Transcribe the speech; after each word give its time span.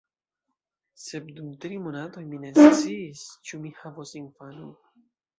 Sed 1.01 1.25
dum 1.39 1.49
tri 1.65 1.75
monatoj 1.83 2.23
mi 2.29 2.39
ne 2.45 2.53
sciis, 2.77 3.21
ĉu 3.51 3.59
mi 3.67 3.75
havos 3.83 4.15
infanon. 4.21 4.73